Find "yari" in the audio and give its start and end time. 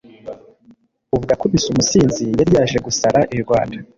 2.39-2.51